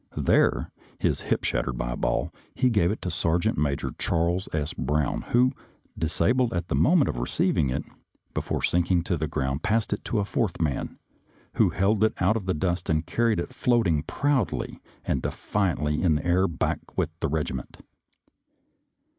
There, 0.17 0.71
his 0.97 1.19
hip 1.21 1.43
shattered 1.43 1.77
by 1.77 1.91
a 1.91 1.95
ball, 1.95 2.31
he 2.55 2.71
gave 2.71 2.89
it 2.89 3.03
to 3.03 3.11
Sergeant 3.11 3.55
Major 3.55 3.91
Charles 3.99 4.49
S. 4.51 4.73
Brown, 4.73 5.21
who, 5.29 5.51
disabled 5.95 6.55
at 6.55 6.69
the 6.69 6.75
moment 6.75 7.07
of 7.07 7.19
receiving 7.19 7.69
it, 7.69 7.83
before 8.33 8.63
sinking 8.63 9.03
to 9.03 9.15
the 9.15 9.27
ground 9.27 9.61
passed 9.61 9.93
it 9.93 10.03
to 10.05 10.17
a 10.17 10.25
fourth 10.25 10.59
man, 10.59 10.97
who 11.57 11.69
held 11.69 12.03
it 12.03 12.15
out 12.19 12.35
of 12.35 12.47
the 12.47 12.55
dust 12.55 12.89
and 12.89 13.05
carried 13.05 13.39
it 13.39 13.53
floating 13.53 14.01
proudly 14.01 14.79
and 15.05 15.21
de 15.21 15.29
fiantly 15.29 16.01
in 16.01 16.15
the 16.15 16.25
air 16.25 16.47
back 16.47 16.79
with 16.97 17.11
the 17.19 17.27
regiment. 17.27 17.83